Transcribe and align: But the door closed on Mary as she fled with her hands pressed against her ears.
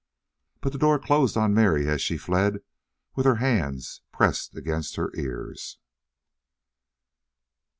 But 0.61 0.71
the 0.73 0.79
door 0.79 0.97
closed 0.97 1.37
on 1.37 1.53
Mary 1.53 1.87
as 1.87 2.01
she 2.01 2.17
fled 2.17 2.61
with 3.13 3.23
her 3.27 3.35
hands 3.35 4.01
pressed 4.11 4.55
against 4.57 4.95
her 4.95 5.11
ears. 5.15 5.77